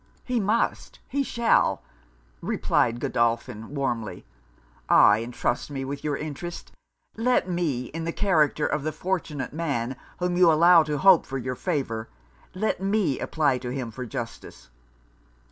[0.23, 1.83] 'He must, he shall!'
[2.41, 4.25] replied Godolphin warmly
[4.89, 5.17] 'Ah!
[5.17, 6.71] entrust me with your interest;
[7.17, 11.37] let me, in the character of the fortunate man whom you allow to hope for
[11.37, 12.09] your favour
[12.55, 14.71] let me apply to him for justice.'